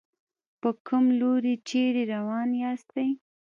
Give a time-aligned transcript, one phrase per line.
[0.61, 3.09] په کوم لوري چېرې روان ياستئ.